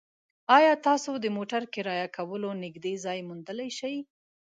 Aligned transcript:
ایا 0.57 0.73
تاسو 0.87 1.11
د 1.23 1.25
موټر 1.37 1.63
کرایه 1.73 2.07
کولو 2.15 2.49
نږدې 2.63 2.93
ځای 3.05 3.19
موندلی 3.27 3.69
شئ؟ 3.79 3.95